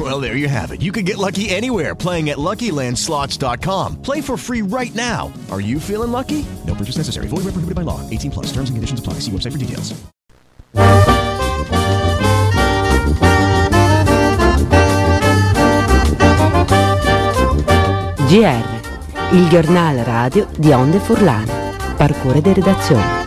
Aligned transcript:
Well, 0.00 0.18
there 0.18 0.34
you 0.34 0.48
have 0.48 0.70
it. 0.72 0.80
You 0.80 0.92
can 0.92 1.04
get 1.04 1.18
lucky 1.18 1.50
anywhere 1.50 1.94
playing 1.94 2.30
at 2.30 2.38
LuckyLandSlots.com. 2.38 4.00
Play 4.00 4.22
for 4.22 4.38
free 4.38 4.62
right 4.62 4.94
now. 4.94 5.30
Are 5.50 5.60
you 5.60 5.78
feeling 5.78 6.10
lucky? 6.10 6.46
No 6.66 6.74
purchase 6.74 6.96
necessary. 6.96 7.26
Void 7.26 7.44
where 7.44 7.52
prohibited 7.52 7.74
by 7.74 7.82
law. 7.82 8.00
18 8.08 8.30
plus. 8.30 8.46
Terms 8.46 8.70
and 8.70 8.78
conditions 8.78 8.98
apply. 8.98 9.14
See 9.20 9.30
website 9.30 9.52
for 9.52 9.58
details. 9.58 9.92
GR, 18.30 19.34
il 19.34 19.48
giornale 19.48 20.04
radio 20.04 20.46
di 20.56 20.70
Onde 20.70 20.98
Furlane. 20.98 21.74
Parcure 21.96 22.40
di 22.40 22.54
redazione. 22.54 23.19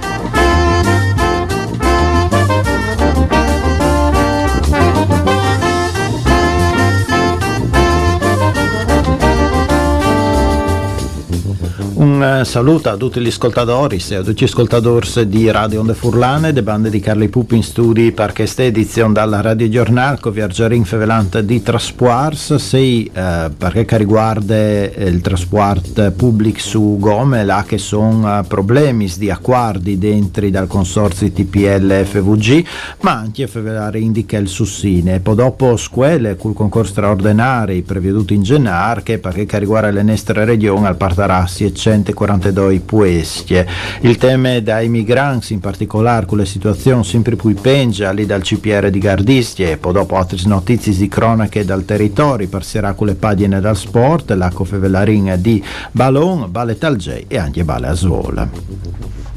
Un 12.03 12.21
eh, 12.21 12.43
saluto 12.43 12.89
a 12.89 12.97
tutti 12.97 13.21
gli 13.21 13.27
ascoltatori 13.27 14.03
e 14.09 14.15
a 14.15 14.23
tutti 14.23 14.41
gli 14.41 14.47
ascoltatori 14.47 15.25
di 15.25 15.49
Radio 15.49 15.79
Onde 15.79 15.93
Furlane, 15.93 16.51
de 16.51 16.61
bande 16.61 16.89
di 16.89 16.99
Carli 16.99 17.29
Pupi 17.29 17.55
in 17.55 17.63
studi 17.63 18.11
per 18.11 18.33
questa 18.33 18.61
edizione 18.61 19.13
dalla 19.13 19.39
Radio 19.39 19.69
Giornale 19.69 20.19
con 20.19 20.33
Viaggiarin 20.33 20.83
Fevelante 20.83 21.45
di 21.45 21.63
Trasports, 21.63 22.55
sei 22.55 23.09
eh, 23.13 23.49
perché 23.57 23.97
riguarda 23.97 24.53
eh, 24.53 24.91
il 24.97 25.21
trasport 25.21 26.11
pubblico 26.11 26.59
su 26.59 26.97
Gome, 26.99 27.45
là 27.45 27.63
che 27.65 27.77
sono 27.77 28.37
eh, 28.37 28.43
problemi 28.43 29.09
di 29.15 29.29
accordi 29.29 29.97
dentro 29.97 30.49
dal 30.49 30.67
consorzio 30.67 31.31
TPL 31.31 32.03
FVG, 32.03 32.65
ma 32.99 33.13
anche 33.13 33.47
Fevelare 33.47 33.99
indica 33.99 34.37
il 34.37 34.49
sussine. 34.49 35.21
Poi 35.21 35.35
dopo 35.35 35.77
scuole 35.77 36.35
col 36.35 36.53
concorso 36.53 36.91
straordinario 36.91 37.81
preveduto 37.83 38.33
in 38.33 38.43
gennaio, 38.43 39.01
che 39.03 39.19
perché 39.19 39.57
riguarda 39.57 39.89
le 39.89 40.03
nostre 40.03 40.43
regioni 40.43 40.85
al 40.85 40.97
Partarassi 40.97 41.63
e 41.63 41.71
142 42.01 42.79
puestie. 42.79 43.67
Il 44.01 44.17
tema 44.17 44.59
dai 44.59 44.89
migranti, 44.89 45.53
in 45.53 45.59
particolare 45.59 46.25
con 46.25 46.37
le 46.37 46.45
situazioni 46.45 47.03
sempre 47.03 47.35
più 47.35 47.53
pengia 47.53 48.11
lì 48.11 48.25
dal 48.25 48.41
CPR 48.41 48.89
di 48.89 48.99
Gardistie 48.99 49.71
e 49.71 49.77
poi 49.77 49.93
dopo 49.93 50.15
altre 50.15 50.37
notizie 50.45 50.93
di 50.93 51.07
cronache 51.07 51.65
dal 51.65 51.85
territorio, 51.85 52.47
passerà 52.47 52.93
con 52.93 53.07
le 53.07 53.15
pagine 53.15 53.59
dal 53.59 53.77
sport, 53.77 54.31
la 54.31 54.49
cofevelarin 54.49 55.35
di 55.39 55.63
Ballon, 55.91 56.49
Bale 56.49 56.77
Talgei 56.77 57.25
e 57.27 57.37
anche 57.37 57.63
Bale 57.63 57.87
Asvola. 57.87 59.32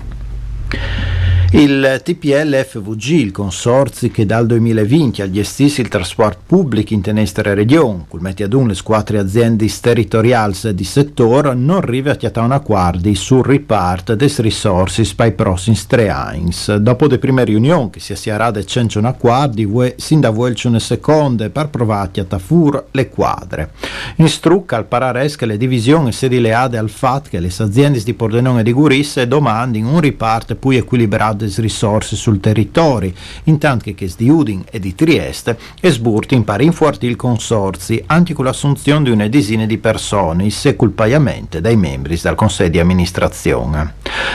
Il 1.57 2.03
TPL 2.05 2.55
FVG, 2.55 3.13
il 3.13 3.33
consorzio 3.33 4.11
che 4.11 4.27
dal 4.27 4.45
2020 4.45 5.23
ha 5.23 5.31
gestisce 5.31 5.81
il 5.81 5.89
trasporto 5.89 6.43
pubblico 6.45 6.93
in 6.93 7.01
tenestre 7.01 7.55
regione, 7.55 8.05
col 8.09 8.21
metti 8.21 8.43
ad 8.43 8.53
un 8.53 8.69
le 8.69 8.77
quattro 8.85 9.19
aziende 9.19 9.67
territoriali 9.81 10.55
di 10.75 10.85
settore, 10.85 11.55
non 11.55 11.79
arriva 11.79 12.15
a 12.15 12.41
un 12.43 12.53
accordo 12.53 13.15
sul 13.15 13.43
ripart 13.43 14.13
des 14.13 14.41
risorse 14.41 15.03
per 15.17 15.29
i 15.29 15.33
prossimi 15.33 15.79
tre 15.89 16.11
anni. 16.11 16.53
Dopo 16.79 17.07
le 17.07 17.17
prime 17.17 17.43
riunioni 17.43 17.89
che 17.89 18.01
si 18.01 18.15
sia 18.17 18.37
rade 18.37 18.67
cencio 18.67 18.99
un 18.99 19.07
accordo, 19.07 19.95
sin 19.97 20.21
da 20.21 20.29
vuelce 20.29 20.69
una 20.69 20.79
seconda 20.79 21.49
per 21.49 21.69
provare 21.69 22.21
a 22.21 22.25
tafur 22.25 22.89
le 22.91 23.09
quadre. 23.09 23.71
In 24.17 24.29
strucca 24.29 24.77
al 24.77 24.85
parares 24.85 25.37
che 25.37 25.47
le 25.47 25.57
divisioni 25.57 26.13
si 26.13 26.27
rileade 26.27 26.77
al 26.77 26.91
fatto 26.91 27.31
che 27.31 27.41
le 27.41 27.51
aziende 27.57 28.03
di 28.03 28.13
Pordenone 28.13 28.61
e 28.61 28.63
di 28.63 28.75
Gurisse 28.75 29.27
domandino 29.27 29.91
un 29.91 30.01
ripart 30.01 30.55
più 30.55 30.69
equilibrato 30.69 31.45
delle 31.49 31.63
risorse 31.63 32.17
sul 32.17 32.41
territorio, 32.41 33.13
intanto 33.45 33.93
che 33.95 34.11
di 34.17 34.29
Udin 34.29 34.65
e 34.71 34.79
di 34.79 34.95
Trieste 34.95 35.59
e 35.81 35.91
sburti 35.91 36.41
pari 36.41 36.65
infuorti 36.65 37.07
il 37.07 37.17
consorzi 37.17 38.03
anche 38.07 38.35
con 38.35 38.45
l'assunzione 38.45 39.05
di 39.05 39.11
una 39.11 39.29
decina 39.29 39.67
di 39.67 39.79
persone, 39.79 40.51
se 40.51 40.77
col 40.77 40.91
pagamento 40.91 41.61
dai 41.61 41.77
membri 41.77 42.19
dal 42.21 42.35
Consiglio 42.35 42.69
di 42.71 42.79
amministrazione. 42.81 43.95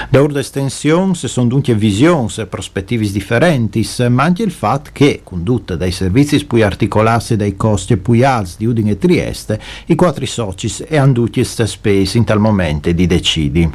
Da 0.10 0.22
ora 0.22 0.40
estensione 0.40 1.16
se 1.16 1.28
sono 1.28 1.48
dunque 1.48 1.76
visioni 1.76 2.30
e 2.38 2.46
prospettive 2.46 3.10
differenti, 3.10 3.88
ma 4.10 4.24
anche 4.24 4.44
il 4.44 4.52
fatto 4.52 4.90
che, 4.94 5.22
condotta 5.24 5.76
dai 5.76 5.92
servizi 5.92 6.46
più 6.46 6.64
articolati 6.64 7.36
dai 7.36 7.56
costi 7.56 7.98
più 7.98 8.26
alti 8.26 8.56
di 8.58 8.66
Udin 8.66 8.90
e 8.90 8.98
Trieste, 8.98 9.60
i 9.88 9.96
quattro 9.96 10.26
soci 10.26 10.72
e 10.88 10.98
anduti 10.98 11.44
spese 11.44 12.18
in 12.18 12.24
tal 12.24 12.40
momento 12.40 12.92
di 12.92 13.08
decidi. 13.08 13.70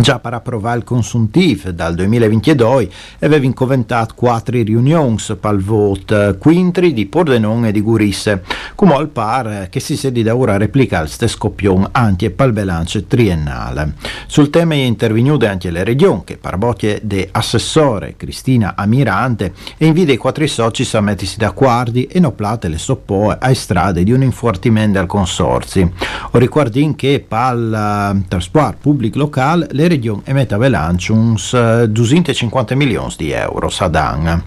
Già 0.00 0.18
per 0.18 0.32
approvare 0.32 0.78
il 0.78 0.84
consuntivo 0.84 1.70
dal 1.70 1.94
2022 1.94 2.88
aveva 3.20 3.44
incoventato 3.44 4.14
quattro 4.16 4.60
riunioni 4.62 5.16
per 5.38 5.52
il 5.52 5.60
voto 5.60 6.36
quintri 6.38 6.92
di 6.92 7.06
Pordenone 7.06 7.68
e 7.68 7.72
di 7.72 7.82
Gurisse, 7.82 8.42
come 8.74 8.94
al 8.94 9.08
par 9.08 9.68
che 9.70 9.80
si 9.80 9.96
sedi 9.96 10.22
da 10.22 10.34
ora 10.34 10.56
replicare 10.56 11.04
il 11.04 11.10
stesso 11.10 11.36
scoppione 11.36 11.88
anche 11.92 12.30
per 12.30 12.48
il 12.48 13.06
triennale. 13.06 13.94
Sul 14.26 14.50
tema 14.50 14.74
è 14.74 14.78
intervenuta 14.78 15.50
anche 15.50 15.70
le 15.70 15.84
regioni 15.84 16.22
che 16.24 16.36
per 16.36 16.56
bocche 16.56 17.00
di 17.02 17.28
assessore 17.30 18.14
Cristina 18.16 18.74
Amirante 18.76 19.52
e 19.76 19.86
invita 19.86 20.12
i 20.12 20.16
quattro 20.16 20.46
soci 20.46 20.88
a 20.96 21.00
mettersi 21.00 21.36
d'accordo 21.36 22.00
e 22.08 22.18
non 22.18 22.34
plate 22.34 22.68
le 22.68 22.78
soppoe 22.78 23.36
ai 23.38 23.54
strade 23.54 24.02
di 24.04 24.12
un 24.12 24.22
infortimento 24.22 24.98
al 24.98 25.06
consorzio. 25.06 25.92
O 26.32 26.38
ricordin 26.38 26.96
che 26.96 27.24
per 27.26 27.54
il 27.54 28.24
trasporto 28.26 28.78
pubblico 28.80 29.18
locale 29.18 29.68
le 29.70 29.81
regioni 29.88 30.22
emettono 30.24 30.62
bilancio 30.62 31.14
uns 31.14 31.52
250 31.86 32.74
milioni 32.74 33.14
di 33.16 33.30
euro 33.30 33.68
sadan. 33.68 34.42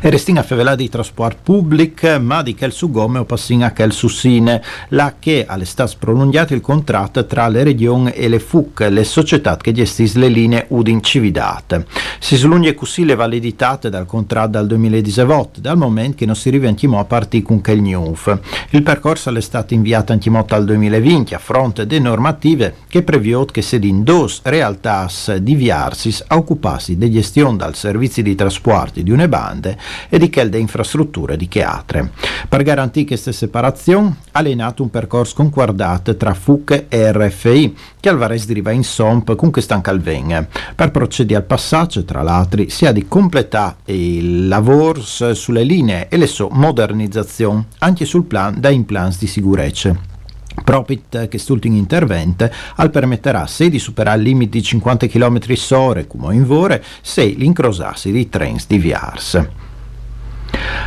E 0.00 0.10
restin 0.10 0.38
a 0.38 0.42
fevelà 0.42 0.74
di 0.74 0.88
trasport 0.88 1.38
pubblic, 1.42 2.18
ma 2.20 2.42
di 2.42 2.54
quel 2.54 2.72
su 2.72 2.90
Gome 2.90 3.18
o 3.18 3.24
passin 3.24 3.64
a 3.64 3.72
quel 3.72 3.92
su 3.92 4.08
Sine, 4.08 4.62
là 4.90 5.14
che 5.18 5.44
all'estate 5.46 5.96
prolungato 5.98 6.54
il 6.54 6.60
contratto 6.60 7.26
tra 7.26 7.48
le 7.48 7.62
regioni 7.62 8.10
e 8.10 8.28
le 8.28 8.38
FUC, 8.38 8.86
le 8.90 9.04
società 9.04 9.56
che 9.56 9.72
gestiscono 9.72 10.24
le 10.24 10.30
linee 10.30 10.64
Udin 10.68 11.02
Cividate. 11.02 11.86
Si 12.18 12.36
slunge 12.36 12.74
così 12.74 13.04
le 13.04 13.14
validità 13.14 13.78
dal 13.80 14.06
contratto 14.06 14.50
dal 14.50 14.66
2018, 14.66 15.60
dal 15.60 15.76
momento 15.76 16.16
che 16.18 16.26
non 16.26 16.36
si 16.36 16.50
riventimò 16.50 17.00
a 17.00 17.04
partire 17.04 17.44
con 17.44 17.60
quel 17.60 17.80
NUF. 17.80 18.38
Il 18.70 18.82
percorso 18.82 19.34
è 19.34 19.40
stato 19.40 19.74
inviato 19.74 20.12
antimotto 20.12 20.54
al 20.54 20.64
2020 20.64 21.34
a 21.34 21.38
fronte 21.38 21.86
delle 21.86 22.02
normative 22.02 22.74
che 22.88 23.02
previot 23.02 23.50
che 23.50 23.62
se 23.62 23.76
in 23.82 24.02
dos 24.02 24.40
realtà 24.44 25.08
di 25.40 25.54
Viarsis 25.54 26.24
a 26.26 26.36
occuparsi 26.36 26.96
di 26.96 27.10
gestione 27.10 27.56
dal 27.56 27.74
servizi 27.74 28.22
di 28.22 28.34
trasporti 28.34 29.02
di 29.02 29.10
une 29.10 29.28
bande 29.58 29.76
e 30.08 30.18
di 30.18 30.30
quelle 30.30 30.58
infrastrutture 30.58 31.36
di 31.36 31.48
che 31.48 31.62
altre. 31.62 32.12
Per 32.48 32.62
garantire 32.62 33.06
questa 33.06 33.32
separazione, 33.32 34.16
ha 34.32 34.42
nato 34.42 34.82
un 34.82 34.90
percorso 34.90 35.34
concordato 35.34 36.16
tra 36.16 36.32
FUC 36.32 36.84
e 36.88 37.12
RFI, 37.12 37.76
che 38.00 38.08
al 38.08 38.16
Vares 38.16 38.46
deriva 38.46 38.70
in 38.70 38.84
SOMP 38.84 39.34
con 39.34 39.50
questa 39.50 39.80
calvegna. 39.80 40.46
Per 40.74 40.90
procedere 40.90 41.40
al 41.40 41.46
passaggio, 41.46 42.04
tra 42.04 42.22
l'altro, 42.22 42.64
si 42.68 42.86
ha 42.86 42.92
di 42.92 43.06
completare 43.06 43.76
il 43.86 44.48
lavoro 44.48 45.02
sulle 45.02 45.64
linee 45.64 46.08
e 46.08 46.16
le 46.16 46.26
sue 46.26 46.48
modernizzazioni, 46.50 47.66
anche 47.78 48.04
sul 48.04 48.24
plan 48.24 48.58
da 48.58 48.70
implants 48.70 49.18
di 49.18 49.26
sicurezza. 49.26 50.16
Propit 50.64 51.28
quest'ultimo 51.28 51.76
intervento 51.76 52.50
al 52.76 52.90
permetterà 52.90 53.46
se 53.46 53.68
di 53.68 53.78
superare 53.78 54.18
il 54.18 54.24
limite 54.24 54.58
di 54.58 54.62
50 54.62 55.06
km 55.06 55.38
h 55.38 56.06
come 56.06 56.34
in 56.34 56.44
vore 56.44 56.82
se 57.00 57.24
l'incrosarsi 57.24 58.10
di 58.10 58.28
treni 58.28 58.58
di 58.66 58.78
Viars. 58.78 59.67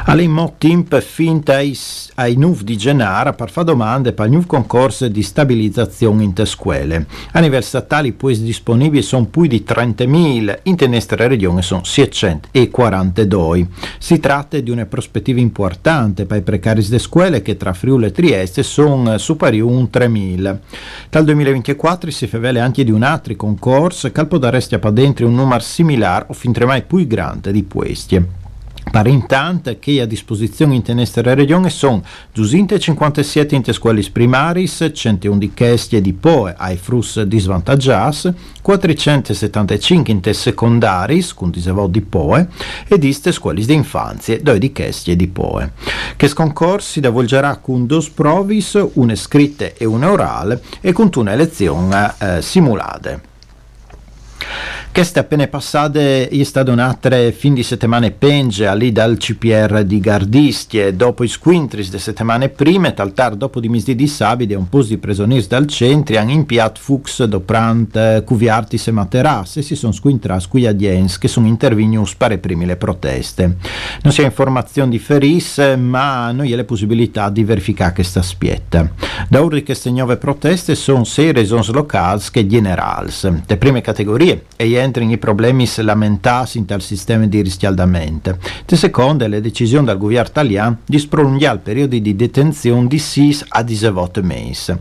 All'immo 0.06 0.56
timp 0.58 1.00
finta 1.00 1.56
ai, 1.58 1.78
ai 2.16 2.36
NUV 2.36 2.62
di 2.62 2.76
Genara 2.76 3.34
per 3.34 3.52
fare 3.52 3.68
domande 3.68 4.14
per 4.14 4.26
il 4.26 4.32
nuovo 4.32 4.48
concorso 4.48 5.08
di 5.08 5.22
stabilizzazione 5.22 6.24
in 6.24 6.34
scuole. 6.46 7.06
A 7.34 7.40
livello 7.40 7.62
statale 7.62 8.12
poi 8.12 8.42
disponibili 8.42 9.04
sono 9.04 9.26
più 9.26 9.46
di 9.46 9.64
30.000, 9.66 10.60
in 10.64 10.76
nostra 10.90 11.28
regione 11.28 11.62
sono 11.62 11.84
642. 11.84 13.68
Si 14.00 14.20
tratta 14.20 14.60
di 14.60 14.72
una 14.72 14.86
prospettiva 14.86 15.40
importante 15.40 16.26
per 16.26 16.40
i 16.40 16.42
precari 16.42 16.82
delle 16.82 17.00
scuole 17.00 17.42
che 17.42 17.56
tra 17.56 17.74
Friuli 17.74 18.08
e 18.08 18.12
Trieste 18.12 18.64
sono 18.64 19.18
superiori 19.20 19.82
a 19.82 20.00
3.000. 20.00 20.58
Dal 21.10 21.24
2024 21.24 22.10
si 22.10 22.26
fevele 22.26 22.60
anche 22.60 22.84
di 22.84 22.92
un 22.92 23.04
altro 23.04 23.36
concorso 23.36 24.12
che 24.12 24.26
può 24.26 24.40
daresti 24.40 24.76
a 24.76 24.90
dentro 24.90 25.28
un 25.28 25.36
numero 25.36 25.62
similare 25.62 26.26
o 26.30 26.34
fin 26.34 26.52
tre 26.52 26.66
mai 26.66 26.82
più 26.82 27.06
grande 27.06 27.52
di 27.52 27.68
questi. 27.68 28.41
Per 28.92 29.08
intanto 29.08 29.78
che 29.80 30.02
a 30.02 30.06
disposizione 30.06 30.76
in 30.76 30.82
tenestere 30.82 31.34
regione 31.34 31.70
sono 31.70 32.04
257 32.34 33.56
in 33.56 33.64
scuole 33.72 34.04
primaris, 34.12 34.92
101 34.94 35.38
di 35.38 35.54
Chestie 35.54 36.02
di 36.02 36.12
Poe 36.12 36.54
ai 36.58 36.76
frus 36.76 37.22
disvantaggiati, 37.22 38.34
475 38.62 40.12
in 40.12 40.20
te 40.20 40.34
secondaris, 40.34 41.34
con 41.34 41.52
disavò 41.52 41.88
di 41.88 42.02
Poe, 42.02 42.50
ed 42.86 43.06
iste 43.06 43.32
scuole 43.32 43.64
di 43.64 43.74
infanzie, 43.74 44.42
due 44.42 44.60
di 44.60 44.74
Chestie 44.74 45.16
di 45.16 45.30
Poe. 45.30 45.72
Che 46.18 46.28
sconcorsi 46.28 47.00
da 47.00 47.12
volgerà 47.12 47.56
con 47.58 47.86
dos 47.86 48.10
provis, 48.10 48.78
una 48.96 49.16
scritta 49.16 49.70
e 49.74 49.86
una 49.86 50.12
orale, 50.12 50.62
e 50.82 50.92
con 50.92 51.10
una 51.16 51.32
elezione 51.32 52.14
eh, 52.20 52.42
simulate. 52.42 53.30
Queste 54.94 55.20
appena 55.20 55.48
passate 55.48 56.28
è 56.28 56.44
stato 56.44 56.70
un'altra 56.70 57.32
fin 57.32 57.54
di 57.54 57.64
settimane 57.64 58.12
penge 58.12 58.76
lì 58.76 58.92
dal 58.92 59.16
CPR 59.16 59.84
di 59.86 60.02
Gardisti 60.02 60.82
e 60.82 60.94
dopo 60.94 61.24
i 61.24 61.30
squintris 61.30 61.90
de 61.90 61.98
settimane 61.98 62.50
prime, 62.50 62.94
taltar 62.94 63.36
dopo 63.36 63.62
di 63.62 63.70
misdi 63.70 63.96
di 63.96 64.06
sabide 64.06 64.54
un 64.54 64.68
po' 64.68 64.84
di 64.84 64.98
presonieri 64.98 65.48
dal 65.48 65.66
centro 65.68 66.18
hanno 66.18 66.32
impiat 66.32 66.78
fux 66.78 67.24
doprant 67.24 68.26
cuviartis 68.26 68.88
e 68.88 68.92
materas 68.92 69.56
e 69.56 69.62
si 69.62 69.76
sono 69.76 69.94
squintras 69.94 70.48
qui 70.50 70.68
adiens 70.68 71.18
che 71.18 71.30
sono 71.30 71.48
intervenuti 71.48 72.14
pare 72.18 72.38
primi 72.38 72.66
le 72.66 72.76
proteste. 72.76 73.56
Non 74.04 74.12
si 74.12 74.22
ha 74.22 74.26
informazioni 74.26 74.92
di 74.92 75.00
feris 75.00 75.58
ma 75.78 76.34
non 76.34 76.46
è 76.46 76.54
le 76.54 76.66
possibilità 76.66 77.30
di 77.30 77.46
verificare 77.46 77.94
questa 77.94 78.22
spietta. 78.22 78.92
Da 79.30 79.42
ora 79.42 79.62
queste 79.62 79.90
nuove 79.90 80.18
proteste 80.18 80.76
sono 80.76 81.06
sei 81.06 81.32
regioni 81.32 81.66
locali 81.72 82.22
che 82.30 82.46
generals. 82.46 83.32
Le 83.46 83.58
prime 83.58 83.80
categorie 83.80 84.44
e 84.58 84.81
entrano 84.82 85.12
i 85.12 85.18
problemi 85.18 85.70
lamentati 85.78 86.64
tal 86.66 86.82
sistema 86.82 87.26
di 87.26 87.42
riscaldamento. 87.42 88.38
De 88.66 88.76
seconda, 88.76 89.28
le 89.28 89.42
decisioni 89.42 89.86
del 89.86 89.98
governo 89.98 90.28
italiano 90.28 90.78
di 90.86 91.00
prolungare 91.08 91.56
il 91.56 91.62
periodo 91.62 91.98
di 91.98 92.16
detenzione 92.16 92.88
di 92.88 93.00
6 93.00 93.40
a 93.50 93.64
18 93.64 94.24
mesi. 94.24 94.76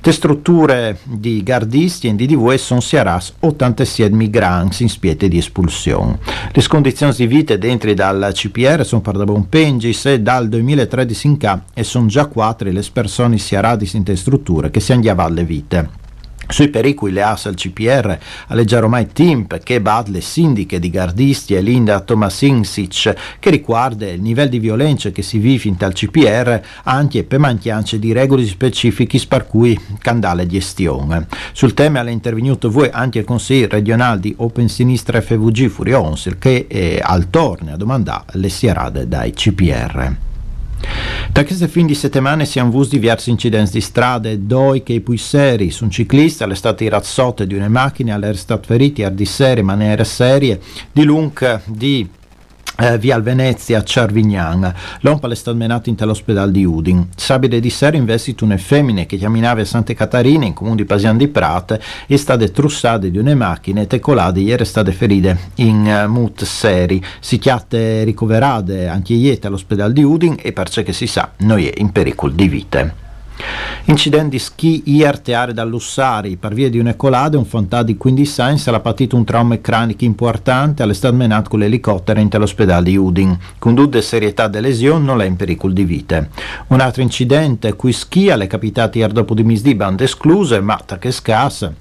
Le 0.00 0.12
strutture 0.12 0.98
di 1.02 1.42
gardisti 1.42 2.08
e 2.08 2.14
di 2.14 2.26
DV 2.26 2.54
sono 2.54 2.80
siaras 2.80 3.32
87 3.40 4.14
migranti 4.14 4.82
in 4.82 4.88
spiete 4.88 5.28
di 5.28 5.38
espulsione. 5.38 6.18
Le 6.52 6.66
condizioni 6.66 7.14
di 7.14 7.26
vita 7.26 7.56
dentro 7.56 7.92
dal 7.94 8.30
CPR 8.32 8.84
sono 8.84 9.00
per 9.00 9.16
da 9.16 9.24
buon 9.24 9.48
pengis 9.48 10.06
e 10.06 10.20
dal 10.20 10.48
2013 10.48 11.26
in 11.26 11.36
ca 11.36 11.62
e 11.72 11.84
sono 11.84 12.06
già 12.06 12.26
quattro 12.26 12.70
le 12.70 12.82
persone 12.92 13.38
siarati 13.38 13.88
in 13.94 14.02
te 14.02 14.16
strutture 14.16 14.70
che 14.70 14.80
si 14.80 14.92
andiavano 14.92 15.28
alle 15.28 15.44
vite. 15.44 16.03
Sui 16.48 16.68
pericoli 16.68 17.12
le 17.12 17.22
AS 17.22 17.46
al 17.46 17.54
CPR 17.54 18.18
alleggiare 18.48 18.84
ormai 18.84 19.08
Timp 19.12 19.58
che 19.62 19.80
bat 19.80 20.08
le 20.08 20.20
sindiche 20.20 20.78
di 20.78 20.90
Gardisti 20.90 21.54
e 21.54 21.60
Linda 21.60 22.00
Tomasinsic 22.00 23.14
che 23.38 23.50
riguarda 23.50 24.08
il 24.08 24.22
livello 24.22 24.50
di 24.50 24.58
violenza 24.58 25.10
che 25.10 25.22
si 25.22 25.38
vive 25.38 25.68
in 25.68 25.76
tal 25.76 25.92
CPR 25.92 26.60
anche 26.84 27.24
per 27.24 27.38
mancanza 27.38 27.96
di 27.96 28.12
regole 28.12 28.44
specifiche 28.46 29.20
per 29.26 29.46
cui 29.46 29.78
candale 29.98 30.46
gestione. 30.46 31.26
Sul 31.52 31.74
tema 31.74 32.04
è 32.04 32.10
intervenuto 32.10 32.70
voi 32.70 32.88
anche 32.92 33.20
il 33.20 33.24
Consiglio 33.24 33.68
regionale 33.68 34.20
di 34.20 34.34
Open 34.38 34.68
Sinistra 34.68 35.20
FVG 35.20 35.68
Furions 35.68 36.30
che 36.38 36.66
è 36.68 37.00
al 37.02 37.30
torne 37.30 37.72
a 37.72 37.76
domandare 37.76 38.24
le 38.32 38.48
sierade 38.48 39.08
dai 39.08 39.32
CPR. 39.32 40.32
Da 41.30 41.44
queste 41.44 41.66
fin 41.68 41.86
di 41.86 41.94
settimane 41.94 42.44
si 42.44 42.58
hanno 42.58 42.70
visto 42.70 42.94
diversi 42.94 43.30
incidenti 43.30 43.72
di 43.72 43.80
strade, 43.80 44.46
due 44.46 44.82
che 44.82 45.00
poi 45.00 45.16
seri, 45.16 45.70
su 45.70 45.84
un 45.84 45.90
ciclista 45.90 46.46
è 46.46 46.54
stato 46.54 46.88
razzotte 46.88 47.46
di 47.46 47.54
una 47.54 47.68
macchina, 47.68 48.18
è 48.18 48.34
stato 48.34 48.66
ferito 48.66 49.08
di 49.08 49.24
serie, 49.24 49.62
maniere 49.62 50.04
serie, 50.04 50.60
di 50.92 51.02
lungo 51.02 51.60
di 51.64 52.08
eh, 52.76 52.98
via 52.98 53.18
Venezia 53.20 53.78
a 53.78 53.82
Cervignan. 53.82 54.72
L'ompa 55.00 55.28
è 55.28 55.34
stato 55.34 55.56
menato 55.56 55.88
in 55.88 55.96
all'ospedale 55.98 56.50
di 56.50 56.64
Udin. 56.64 57.08
Sabide 57.14 57.60
di 57.60 57.70
sera 57.70 57.96
investito 57.96 58.44
una 58.44 58.56
femmina 58.56 59.04
che 59.04 59.18
camminava 59.18 59.60
a 59.60 59.64
Santa 59.64 59.94
Catarina 59.94 60.44
in 60.44 60.54
comune 60.54 60.76
di 60.76 60.84
Pasian 60.84 61.16
di 61.16 61.28
Prate 61.28 61.80
e 62.06 62.16
state 62.16 62.50
trussate 62.50 63.10
di 63.10 63.18
una 63.18 63.34
macchina 63.34 63.80
e 63.80 63.86
tecolate 63.86 64.40
ieri 64.40 64.64
state 64.64 64.92
ferite 64.92 65.38
in 65.56 66.04
uh, 66.06 66.10
mut 66.10 66.44
seri. 66.44 67.02
Si 67.20 67.38
chiate 67.38 68.04
ricoverate 68.04 68.88
anche 68.88 69.14
ieri 69.14 69.40
all'ospedale 69.42 69.92
di 69.92 70.02
Udin 70.02 70.36
e 70.40 70.52
per 70.52 70.68
ciò 70.68 70.82
che 70.82 70.92
si 70.92 71.06
sa 71.06 71.30
noi 71.38 71.68
è 71.68 71.80
in 71.80 71.90
pericolo 71.90 72.32
di 72.32 72.48
vite. 72.48 73.03
Incidenti 73.86 74.38
ski 74.38 74.82
ier 74.86 75.20
teare 75.20 75.52
dall'Ussari 75.52 76.36
per 76.36 76.54
via 76.54 76.70
di 76.70 76.78
un 76.78 76.88
ecolade 76.88 77.36
un 77.36 77.44
fontà 77.44 77.82
di 77.82 77.96
15 77.98 78.40
anni 78.40 78.62
ha 78.64 78.80
patito 78.80 79.14
un 79.14 79.24
trauma 79.24 79.60
cranico 79.60 80.04
importante 80.04 80.82
all'estate 80.82 81.14
menato 81.14 81.50
con 81.50 81.58
l'elicottero 81.58 82.18
in 82.18 82.30
all'ospedale 82.32 82.84
di 82.84 82.96
Udin. 82.96 83.36
Con 83.58 83.74
due 83.74 84.00
serietà 84.00 84.48
delle 84.48 84.68
lesioni 84.68 85.04
non 85.04 85.20
è 85.20 85.26
in 85.26 85.36
pericolo 85.36 85.72
di 85.72 85.84
vita 85.84 86.26
un 86.68 86.80
altro 86.80 87.02
incidente 87.02 87.74
cui 87.74 87.92
ski 87.92 88.28
è 88.28 88.46
capitato 88.46 88.98
ieri 88.98 89.12
dopo 89.12 89.34
di 89.34 89.44
misdi 89.44 89.74
bande 89.74 90.04
escluse 90.04 90.60
ma 90.60 90.80
che 90.98 91.10
scassa 91.10 91.72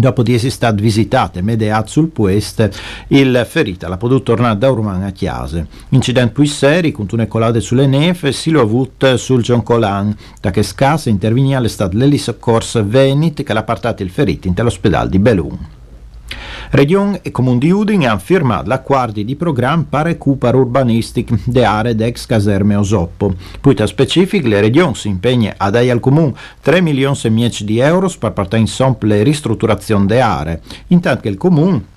Dopo 0.00 0.22
di 0.22 0.32
essere 0.32 0.50
stato 0.50 0.80
visitato 0.80 1.40
e 1.40 1.42
mediato 1.42 1.88
sul 1.88 2.10
puest, 2.10 2.70
il 3.08 3.44
ferito 3.48 3.86
ha 3.86 3.96
potuto 3.96 4.22
tornare 4.22 4.56
da 4.56 4.70
Urman 4.70 5.02
a 5.02 5.10
Chiase. 5.10 5.66
Incidente 5.88 6.34
più 6.34 6.44
seri, 6.44 6.92
con 6.92 7.08
una 7.10 7.26
colate 7.26 7.60
sulle 7.60 7.88
neve, 7.88 8.30
si 8.30 8.50
lo 8.50 8.60
avuto 8.60 9.16
sul 9.16 9.42
John 9.42 9.64
Colan, 9.64 10.16
da 10.40 10.52
che 10.52 10.62
scassa 10.62 11.10
intervenì 11.10 11.56
all'estate 11.56 11.96
l'elisoccorso 11.96 12.86
Venit 12.86 13.42
che 13.42 13.52
l'ha 13.52 13.64
portato 13.64 14.04
il 14.04 14.10
ferito 14.10 14.48
all'ospedale 14.54 15.08
di 15.08 15.18
Belun. 15.18 15.58
Region 16.70 17.18
e 17.22 17.30
Comune 17.30 17.58
di 17.58 17.70
Udine 17.70 18.06
hanno 18.06 18.18
firmato 18.18 18.68
l'accordo 18.68 19.22
di 19.22 19.36
programma 19.36 19.84
per 19.88 20.02
recupero 20.02 20.58
urbanistico 20.58 21.36
de 21.44 21.64
aree 21.64 21.94
d'ex 21.94 22.26
caserme 22.26 22.74
Osoppo. 22.74 23.34
Poi, 23.60 23.74
specifico, 23.86 24.48
le 24.48 24.60
regioni 24.60 24.94
si 24.94 25.08
impegnano 25.08 25.54
a 25.56 25.70
dare 25.70 25.90
al 25.90 26.00
Comune 26.00 26.34
3 26.60 26.80
milioni 26.80 27.18
e 27.22 27.30
mezzo 27.30 27.64
di 27.64 27.78
euro 27.78 28.10
per 28.18 28.32
portare 28.32 28.62
in 28.62 28.96
la 29.00 29.22
ristrutturazione 29.22 30.06
de 30.06 30.20
aree, 30.20 30.60
intanto 30.88 31.22
che 31.22 31.28
il 31.28 31.36
Comune 31.36 31.96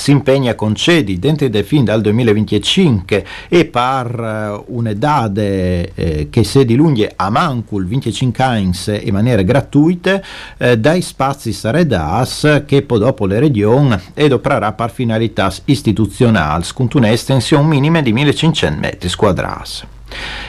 si 0.00 0.12
impegna 0.12 0.54
con 0.54 0.74
cedi 0.74 1.18
dentro 1.18 1.46
del 1.50 1.62
fin 1.62 1.84
dal 1.84 2.00
2025 2.00 3.26
e 3.50 3.66
per 3.66 4.64
uh, 4.66 4.74
un'età 4.74 5.30
eh, 5.34 6.28
che 6.30 6.42
si 6.42 6.64
dilunga 6.64 7.10
a 7.16 7.28
mancul 7.28 7.86
25 7.86 8.42
anni 8.42 8.72
in 9.02 9.12
maniera 9.12 9.42
gratuita 9.42 10.22
eh, 10.56 10.78
dai 10.78 11.02
spazi 11.02 11.52
saredas 11.52 12.62
che 12.64 12.80
poi 12.80 12.98
dopo 12.98 13.26
le 13.26 13.40
regioni 13.40 13.94
edoprerà 14.14 14.72
per 14.72 14.90
finalità 14.90 15.52
istituzionali 15.66 16.64
con 16.72 16.88
un'estensione 16.90 17.66
minima 17.66 18.00
di 18.00 18.14
1500 18.14 18.80
metri 18.80 19.10
quadrati. 19.14 19.82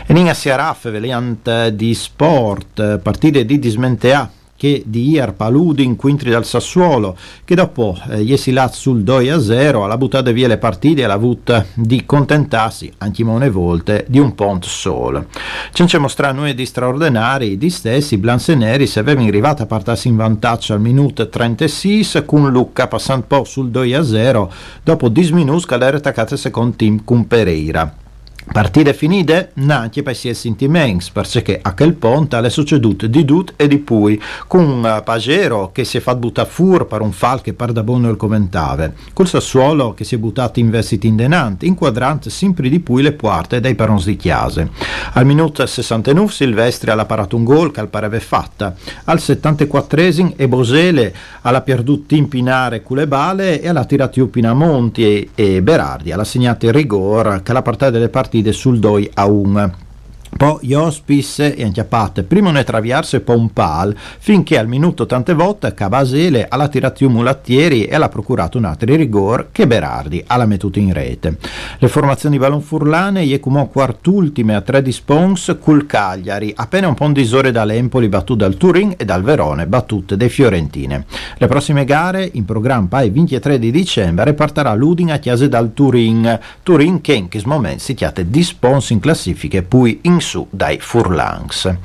E 0.07 0.17
in 0.17 0.29
Asiaraf, 0.29 0.89
veliant 0.89 1.67
di 1.67 1.93
sport, 1.93 2.99
partite 2.99 3.45
di 3.45 3.59
dismentea 3.59 4.31
che 4.61 4.83
di 4.85 5.09
ier 5.09 5.33
paludi 5.33 5.83
inquintri 5.83 6.29
dal 6.29 6.45
Sassuolo, 6.45 7.17
che 7.43 7.55
dopo 7.55 7.97
eh, 8.11 8.23
gli 8.23 8.31
esilat 8.31 8.75
sul 8.75 9.01
2 9.01 9.31
a 9.31 9.39
0 9.39 9.83
alla 9.83 9.97
buttata 9.97 10.29
via 10.29 10.47
le 10.47 10.59
partite 10.59 11.01
e 11.01 11.03
alla 11.05 11.15
avuto 11.15 11.65
di 11.73 12.05
contentarsi, 12.05 12.93
anche 12.99 13.23
mone 13.23 13.49
volte, 13.49 14.05
di 14.07 14.19
un 14.19 14.35
pont 14.35 14.63
solo. 14.65 15.25
Ce 15.71 15.87
ne 15.91 15.97
mostrano 15.97 16.41
noi 16.41 16.53
di 16.53 16.67
straordinari, 16.67 17.57
di 17.57 17.71
stessi, 17.71 18.19
Blanc 18.19 18.49
e 18.49 18.53
Neri 18.53 18.85
se 18.85 18.99
avevano 18.99 19.25
arrivato 19.29 19.63
a 19.63 19.65
partarsi 19.65 20.09
in 20.09 20.15
vantaggio 20.15 20.73
al 20.73 20.79
minuto 20.79 21.27
36 21.27 22.23
con 22.23 22.51
Lucca 22.51 22.87
passando 22.87 23.25
po' 23.27 23.43
sul 23.43 23.71
2 23.71 23.95
a 23.95 24.03
0 24.03 24.53
dopo 24.83 25.09
10 25.09 25.33
minuti 25.33 25.65
che 25.65 25.73
era 25.73 25.97
attaccata 25.97 26.37
secondo 26.37 26.75
team 26.75 27.03
con 27.03 27.25
Pereira. 27.25 27.95
Partite 28.43 28.93
finite, 28.93 29.51
neanche 29.55 30.03
per 30.03 30.17
i 30.21 30.33
sentimenti, 30.33 31.09
perché 31.13 31.59
a 31.61 31.73
quel 31.73 31.93
punto 31.93 32.37
è 32.37 32.49
succeduto 32.49 33.07
di 33.07 33.23
tutto 33.23 33.53
e 33.55 33.67
di 33.67 33.77
poi, 33.77 34.21
con 34.47 34.67
un 34.67 35.01
pagero 35.05 35.69
che 35.71 35.85
si 35.85 35.97
è 35.97 35.99
fatto 36.01 36.19
buttare 36.19 36.49
fuori 36.49 36.85
per 36.85 36.99
un 37.01 37.13
fal 37.13 37.41
che 37.41 37.53
per 37.53 37.71
da 37.71 37.81
buono 37.81 38.09
il 38.09 38.17
commentava, 38.17 38.91
col 39.13 39.27
Sassuolo 39.27 39.93
che 39.93 40.03
si 40.03 40.15
è 40.15 40.17
buttato 40.17 40.59
in 40.59 40.69
vestiti 40.69 41.07
indenanti, 41.07 41.65
inquadrante 41.65 42.29
sempre 42.29 42.67
di 42.67 42.79
poi 42.81 43.03
le 43.03 43.13
porte 43.13 43.61
dai 43.61 43.75
parons 43.75 44.05
di 44.05 44.17
chiase. 44.17 44.69
Al 45.13 45.25
minuto 45.25 45.65
69 45.65 46.31
Silvestri 46.31 46.91
ha 46.91 47.05
parato 47.05 47.37
un 47.37 47.45
gol 47.45 47.71
che 47.71 47.79
al 47.79 47.87
pareva 47.87 48.19
fatta, 48.19 48.75
al 49.05 49.17
74esimo 49.17 50.33
e 50.35 50.47
Bosele 50.49 51.15
ha 51.41 51.61
perduto 51.61 52.15
in 52.15 52.27
Pinare 52.27 52.81
Culebale 52.81 53.61
e 53.61 53.69
ha 53.69 53.85
tirato 53.85 54.11
più 54.11 54.29
Pinamonti 54.29 55.05
e, 55.05 55.29
e 55.35 55.61
Berardi, 55.61 56.11
ha 56.11 56.23
segnato 56.23 56.65
il 56.65 56.73
rigore 56.73 57.41
che 57.43 57.53
la 57.53 57.61
partita 57.61 57.89
delle 57.91 58.09
partite 58.09 58.30
partite 58.31 58.53
sul 58.53 58.79
2 58.79 59.11
a 59.13 59.25
1. 59.25 59.90
Poi 60.35 60.57
gli 60.61 60.73
ospis 60.73 61.39
e 61.39 61.63
anchiappate 61.63 62.23
prima 62.23 62.51
ne 62.51 62.63
traviarsi 62.63 63.17
e 63.17 63.19
poi 63.19 63.37
un 63.37 63.51
pal 63.51 63.95
finché 64.19 64.57
al 64.57 64.67
minuto 64.67 65.05
tante 65.05 65.33
volte 65.33 65.73
Cabasele 65.73 66.47
alla 66.49 66.67
tirato 66.67 67.09
mulattieri 67.09 67.85
e 67.85 67.97
l'ha 67.97 68.09
procurato 68.09 68.57
un 68.57 68.65
altro 68.65 68.95
rigor 68.95 69.49
che 69.51 69.67
Berardi 69.67 70.23
alla 70.25 70.45
mettuta 70.45 70.79
in 70.79 70.93
rete. 70.93 71.37
Le 71.77 71.87
formazioni 71.87 72.37
di 72.37 72.41
ballon 72.41 72.61
furlane 72.61 73.25
gli 73.25 73.39
come 73.39 73.67
quartultime 73.69 74.55
a 74.55 74.61
tre 74.61 74.81
di 74.81 74.91
Spons 74.91 75.57
col 75.59 75.85
Cagliari. 75.85 76.53
Appena 76.55 76.87
un 76.87 76.93
po' 76.93 77.07
di 77.07 77.21
isore 77.21 77.51
dall'Empoli 77.51 78.07
battute 78.07 78.43
dal 78.43 78.55
Turin 78.55 78.93
e 78.97 79.05
dal 79.05 79.23
Verone 79.23 79.67
battute 79.67 80.17
dai 80.17 80.29
Fiorentine. 80.29 81.05
Le 81.37 81.47
prossime 81.47 81.85
gare 81.85 82.29
in 82.33 82.45
programma 82.45 83.01
il 83.01 83.11
23 83.11 83.59
di 83.59 83.71
dicembre 83.71 84.33
partirà 84.33 84.73
l'Udin 84.73 85.11
a 85.11 85.17
chiase 85.17 85.49
dal 85.49 85.73
Turin. 85.73 86.39
Turin 86.63 87.01
che 87.01 87.13
in 87.13 87.29
questo 87.29 87.49
momento 87.49 87.79
si 87.79 87.93
chiate 87.93 88.29
di 88.29 88.43
Spons 88.43 88.91
in 88.91 88.99
classifiche 88.99 89.63
poi 89.63 89.99
in 90.03 90.20
su 90.21 90.47
dai 90.49 90.79
Furlangs. 90.79 91.75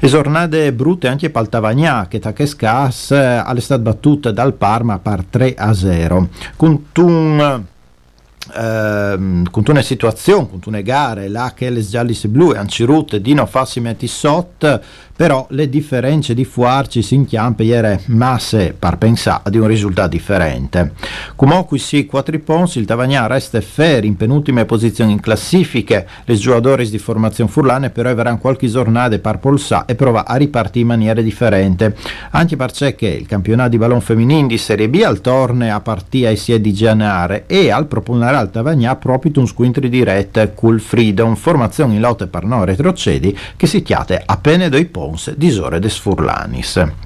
Esornade 0.00 0.72
brutte 0.72 1.08
anche 1.08 1.30
Paltavagnà 1.30 2.06
che 2.08 2.18
Tachescas 2.18 3.12
eh, 3.12 3.42
all'estate 3.44 3.80
battuta 3.80 4.30
dal 4.30 4.54
Parma 4.54 4.98
per 4.98 5.24
3 5.28 5.54
a 5.54 5.72
0. 5.72 6.28
Con 6.56 6.90
con 9.50 9.64
una 9.66 9.82
situazione, 9.82 10.48
con 10.48 10.60
una 10.66 10.80
gare, 10.80 11.28
là 11.28 11.52
che 11.54 11.68
le 11.68 11.80
gialli 11.80 12.16
e 12.20 12.28
blu 12.28 12.52
e 12.52 12.58
ancirute 12.58 13.20
di 13.20 13.34
non 13.34 13.46
farsi 13.46 13.80
metti 13.80 14.06
sotto 14.06 14.80
però 15.16 15.46
le 15.50 15.70
differenze 15.70 16.34
di 16.34 16.44
fuarci 16.44 17.00
si 17.00 17.14
inchiampe 17.14 17.62
ieri 17.62 17.98
masse 18.06 18.76
per 18.78 18.98
pensare 18.98 19.40
ad 19.44 19.54
un 19.54 19.66
risultato 19.66 20.08
differente. 20.08 20.92
Comunque 21.34 21.78
sì, 21.78 22.04
quattro 22.04 22.38
ponsi, 22.40 22.78
il 22.78 22.84
Tavagnà 22.84 23.26
resta 23.26 23.60
ferro 23.62 24.04
in 24.04 24.16
penultime 24.16 24.66
posizioni 24.66 25.12
in 25.12 25.20
classifiche, 25.20 26.06
le 26.24 26.34
giocatori 26.34 26.88
di 26.88 26.98
formazione 26.98 27.50
furlane 27.50 27.88
però 27.90 28.10
avranno 28.10 28.38
qualche 28.38 28.68
giornata 28.68 29.18
per 29.18 29.38
polsà 29.38 29.86
e 29.86 29.94
prova 29.94 30.26
a 30.26 30.36
ripartire 30.36 30.80
in 30.80 30.88
maniera 30.88 31.22
differente, 31.22 31.96
anche 32.32 32.56
perché 32.56 33.06
il 33.06 33.26
campionato 33.26 33.70
di 33.70 33.78
ballon 33.78 34.02
femminile 34.02 34.46
di 34.46 34.58
Serie 34.58 34.90
B 34.90 35.02
al 35.02 35.22
torne 35.22 35.70
a 35.70 35.80
partire 35.80 36.28
ai 36.28 36.36
sia 36.36 36.58
di 36.58 36.74
Gianare. 36.74 37.44
E 37.46 37.70
al 37.70 37.86
proponere 37.86 38.36
al 38.36 38.50
Tavagnà 38.50 38.96
proprio 38.96 39.32
un 39.36 39.46
squintri 39.46 39.88
dirette 39.88 40.52
col 40.54 40.80
Freedom, 40.80 41.34
formazione 41.36 41.94
in 41.94 42.00
lotte 42.00 42.26
per 42.26 42.44
non 42.44 42.64
retrocedi 42.66 43.36
che 43.56 43.66
si 43.66 43.82
chiate 43.82 44.22
appena 44.24 44.68
doi 44.68 44.84
ponti 44.84 45.05
Pons 45.06 45.30
disore 45.38 45.78
des 45.78 46.00
Furlanis. 46.00 47.05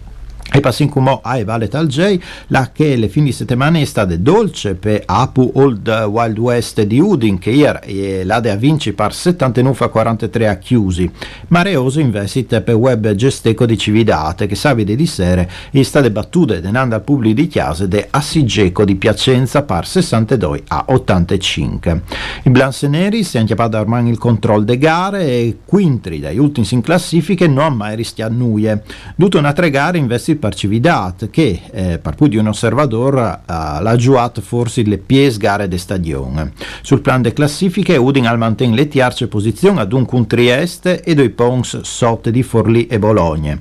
Passin 0.58 0.88
come 0.88 1.20
ai 1.22 1.44
Valet 1.44 1.74
al 1.74 1.86
J, 1.86 2.18
la 2.48 2.70
che 2.72 2.96
le 2.96 3.08
fine 3.08 3.26
di 3.26 3.32
settimana 3.32 3.78
è 3.78 3.84
stata 3.84 4.16
dolce 4.16 4.74
per 4.74 5.02
Apu 5.06 5.52
Old 5.54 5.88
Wild 5.88 6.38
West 6.38 6.82
di 6.82 6.98
Udin, 6.98 7.38
che 7.38 7.50
ieri 7.50 8.24
l'ha 8.24 8.36
a 8.36 8.56
vinci 8.56 8.92
per 8.92 9.14
79 9.14 9.84
a 9.84 9.88
43 9.88 10.48
a 10.48 10.56
chiusi, 10.56 11.08
ma 11.48 11.62
reoso 11.62 12.00
investit 12.00 12.60
per 12.62 12.74
web 12.74 13.12
gesteco 13.12 13.64
di 13.64 13.78
Cividate, 13.78 14.46
che 14.46 14.54
sabide 14.54 14.96
di 14.96 15.06
sere 15.06 15.48
è 15.70 15.82
stata 15.82 16.10
battute 16.10 16.60
denando 16.60 16.96
al 16.96 17.02
pubblico 17.02 17.40
di 17.40 17.46
chiase 17.46 17.86
de 17.86 18.08
Assigeco 18.10 18.84
di 18.84 18.96
Piacenza 18.96 19.62
per 19.62 19.86
62 19.86 20.64
a 20.68 20.84
85. 20.88 22.02
I 22.42 22.50
Blanseneri 22.50 23.22
si 23.22 23.36
è 23.36 23.40
anchiappato 23.40 23.78
ormai 23.78 24.08
il 24.08 24.18
controllo 24.18 24.64
de 24.64 24.78
gare 24.78 25.22
e 25.24 25.58
quintri 25.64 26.18
dai 26.18 26.38
ultimi 26.38 26.66
in 26.70 26.80
classifiche 26.80 27.46
non 27.46 27.64
ha 27.64 27.70
mai 27.70 27.96
rischiato 27.96 28.32
nuie. 28.32 28.82
Dute 29.14 29.36
una 29.38 29.52
tre 29.52 29.70
gare 29.70 29.98
investit 29.98 30.38
per 30.40 30.54
Cividat 30.56 31.30
che 31.30 31.60
eh, 31.70 31.98
per 31.98 32.16
più 32.16 32.26
di 32.26 32.36
un 32.36 32.48
osservatore 32.48 33.40
eh, 33.46 33.52
l'ha 33.80 33.96
giocato 33.96 34.40
forse 34.40 34.82
le 34.82 34.98
pies 34.98 35.36
gare 35.36 35.68
de 35.68 35.78
stagione. 35.78 36.52
Sul 36.82 37.00
plan 37.00 37.22
de 37.22 37.32
classifiche 37.32 37.96
Udin 37.96 38.26
al 38.26 38.38
mantiene 38.38 38.74
le 38.74 38.88
tierce 38.88 39.28
posizioni 39.28 39.78
ad 39.78 39.92
un 39.92 40.04
con 40.04 40.26
Trieste 40.26 41.02
e 41.02 41.14
due 41.14 41.30
pons 41.30 41.80
sotto 41.82 42.30
di 42.30 42.42
Forlì 42.42 42.88
e 42.88 42.98
Bologna. 42.98 43.58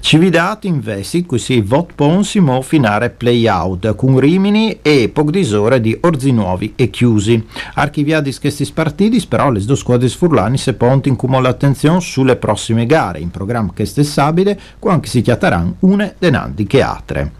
Cividat 0.00 0.66
investi 0.66 1.26
così 1.26 1.60
vot 1.60 1.92
ponsimo 1.94 2.62
finare 2.62 3.10
play-out 3.10 3.96
con 3.96 4.18
Rimini 4.20 4.78
e 4.82 5.10
poco 5.12 5.30
disore 5.32 5.80
di 5.80 5.98
Orzinuovi 6.00 6.74
e 6.76 6.90
chiusi. 6.90 7.44
Archiviati 7.74 8.36
questi 8.38 8.70
partiti 8.72 9.24
però 9.26 9.50
le 9.50 9.64
due 9.64 9.76
squadre 9.76 10.08
sfurlani 10.08 10.58
se 10.58 10.74
ponti 10.74 11.08
in 11.08 11.16
cumulo 11.16 11.40
l'attenzione 11.40 12.00
sulle 12.00 12.36
prossime 12.36 12.86
gare 12.86 13.18
in 13.18 13.30
programma 13.30 13.72
che 13.74 13.86
stessabile 13.86 14.58
quando 14.78 15.06
si 15.06 15.22
chiataranno 15.22 15.76
une 15.80 16.14
denandi 16.18 16.66
che 16.66 16.82
altre 16.82 17.38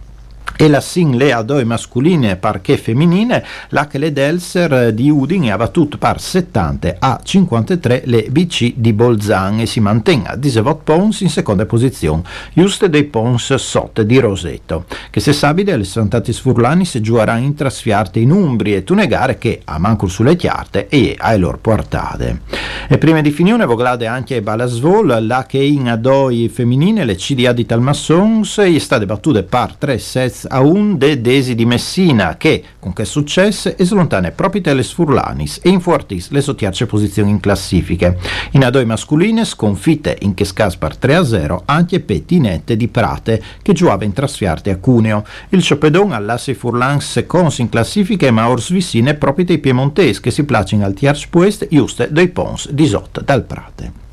e 0.61 0.69
la 0.69 0.81
single 0.81 1.33
a 1.33 1.43
due 1.43 1.63
mascoline 1.63 2.37
femminile, 2.39 3.47
la 3.69 3.87
che 3.87 3.97
le 3.97 4.13
Delser 4.13 4.93
di 4.93 5.09
Udine 5.09 5.53
ha 5.53 5.57
battuto 5.57 5.99
par 5.99 6.21
70 6.21 6.97
a 6.99 7.21
53 7.23 8.03
le 8.07 8.27
BC 8.29 8.73
di 8.75 8.93
Bolzan 8.93 9.61
e 9.61 9.67
si 9.67 9.79
mantiene 9.79 10.27
a 10.27 10.35
18 10.35 10.81
Pons 10.83 11.21
in 11.21 11.31
seconda 11.31 11.65
posizione, 11.65 12.23
giuste 12.53 12.91
dei 12.91 13.05
Pons 13.05 13.55
sotto 13.55 14.03
di 14.03 14.19
Roseto, 14.19 14.87
che 15.11 15.21
se 15.21 15.33
sabide 15.33 15.77
le 15.77 15.85
Santati 15.85 16.33
Sfurlani 16.33 16.85
si 16.85 17.01
giocheranno 17.01 17.45
in 17.45 17.55
trasfiarte 17.55 18.19
in 18.19 18.33
Umbria 18.33 18.79
e 18.79 18.83
tunegare 18.83 19.39
che 19.39 19.61
a 19.65 19.79
manco 19.79 20.09
sulle 20.09 20.35
chiarte 20.35 20.89
e 20.89 21.15
ai 21.17 21.39
loro 21.39 21.59
portate. 21.59 22.41
E 22.87 22.99
prima 22.99 23.21
di 23.21 23.31
finire 23.31 23.65
voglade 23.65 24.07
anche 24.07 24.43
Balasvol, 24.43 25.25
la 25.27 25.47
che 25.47 25.59
in 25.59 25.89
adoi 25.89 26.49
femminile 26.49 27.05
le 27.05 27.15
CDA 27.15 27.53
di 27.53 27.65
Talmassons 27.65 28.59
è 28.59 28.79
stata 28.79 29.07
battute 29.07 29.43
par 29.43 29.75
3 29.75 29.99
sets 29.99 30.47
a 30.49 30.61
un 30.61 30.99
de 30.99 31.21
Desi 31.21 31.55
di 31.55 31.65
Messina 31.65 32.37
che, 32.37 32.63
con 32.79 32.93
che 32.93 33.05
successo, 33.05 33.73
eslontane 33.77 34.33
proprio 34.33 34.75
le 34.75 34.83
Sfurlanis 34.83 35.61
e 35.63 35.71
infuortis 35.71 36.31
le 36.31 36.43
sottiarce 36.43 36.87
posizioni 36.87 37.31
in 37.31 37.41
classifiche. 37.41 38.19
In 38.53 38.65
adoi 38.65 38.85
mascoline 38.85 39.45
sconfitte 39.45 40.17
in 40.21 40.35
che 40.35 40.45
scaspar 40.45 40.97
3-0 41.01 41.61
anche 41.65 42.01
Pettinette 42.01 42.77
di 42.77 42.89
Prate 42.89 43.43
che 43.63 43.73
giocava 43.73 44.05
in 44.05 44.13
trasfiarte 44.13 44.71
a 44.71 44.77
Cuneo. 44.77 45.25
Il 45.49 45.63
Ciopedon 45.63 46.13
all'asse 46.13 46.55
Furlans 46.55 47.11
seconds 47.11 47.59
in 47.59 47.71
classifiche 47.71 48.31
ma 48.31 48.49
ors 48.49 48.71
vicine 48.71 49.15
proprio 49.15 49.47
dei 49.47 49.59
piemontesi 49.59 50.21
che 50.21 50.31
si 50.31 50.45
placino 50.45 50.85
al 50.85 50.93
tierce 50.93 51.29
puest 51.31 51.67
giuste 51.71 52.09
dei 52.11 52.29
pons 52.29 52.68
di 52.71 52.87
Sot 52.87 53.23
dal 53.23 53.43
Prate. 53.43 54.07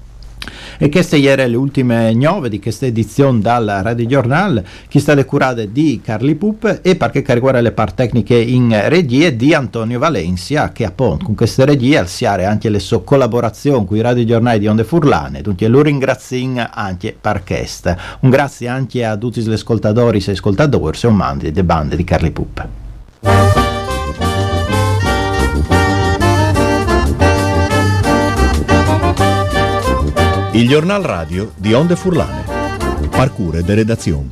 E 0.78 0.90
queste 0.90 1.16
ieri 1.16 1.50
le 1.50 1.56
ultime 1.56 2.14
nove 2.14 2.50
di 2.50 2.60
questa 2.60 2.86
edizione 2.86 3.40
dal 3.40 3.80
Radio 3.82 4.06
Giornal, 4.06 4.64
che 4.88 5.00
sta 5.00 5.24
curate 5.24 5.72
di 5.72 6.02
Carli 6.04 6.36
Pup 6.36 6.80
e 6.82 6.96
perché 6.96 7.24
riguarda 7.34 7.62
le 7.62 7.72
par 7.72 7.94
tecniche 7.94 8.36
in 8.36 8.78
regie 8.90 9.36
di 9.36 9.54
Antonio 9.54 10.00
Valencia, 10.00 10.72
che 10.72 10.86
appunto 10.86 11.26
con 11.26 11.36
queste 11.36 11.66
regie 11.66 11.98
alziare 11.98 12.46
anche 12.46 12.70
le 12.70 12.80
sue 12.80 13.04
collaborazioni 13.04 13.86
con 13.86 13.98
i 13.98 14.02
Radio 14.02 14.26
Giornali 14.26 14.60
di 14.60 14.68
Onde 14.68 14.84
Furlane, 14.84 15.42
dunque 15.42 15.68
lo 15.68 15.82
ringrazio 15.82 16.24
anche 16.72 17.16
per 17.20 17.44
questo. 17.46 17.96
Un 18.22 18.30
grazie 18.30 18.68
anche 18.68 19.06
a 19.06 19.16
tutti 19.16 19.42
gli 19.42 19.52
ascoltatori 19.52 20.24
e 20.26 20.32
ascoltatori 20.32 20.98
e 21.02 21.08
un 21.08 21.16
mandi 21.16 21.52
de 21.52 21.64
bande 21.64 21.96
di 21.96 22.04
Carli 22.04 22.32
Pup. 22.32 23.55
Il 30.56 30.70
giornal 30.70 31.02
radio 31.04 31.52
di 31.58 31.74
Onde 31.74 31.98
Furlane. 31.98 32.46
Parcure 33.10 33.62
de 33.62 33.74
redazione. 33.76 34.30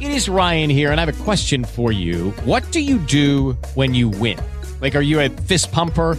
It 0.00 0.10
is 0.10 0.28
Ryan 0.28 0.68
here 0.68 0.90
and 0.90 0.98
I 0.98 1.04
have 1.04 1.08
a 1.08 1.22
question 1.22 1.62
for 1.62 1.92
you. 1.92 2.32
What 2.44 2.64
do 2.72 2.80
you 2.80 2.98
do 3.06 3.56
when 3.76 3.94
you 3.94 4.08
win? 4.08 4.38
Like 4.80 4.96
are 4.96 5.04
you 5.04 5.20
a 5.20 5.28
fist 5.28 5.70
pumper? 5.70 6.18